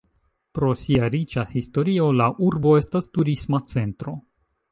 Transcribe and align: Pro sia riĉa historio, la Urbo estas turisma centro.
Pro 0.57 0.69
sia 0.83 1.09
riĉa 1.15 1.43
historio, 1.51 2.07
la 2.21 2.29
Urbo 2.47 2.73
estas 2.79 3.09
turisma 3.19 3.63
centro. 3.75 4.15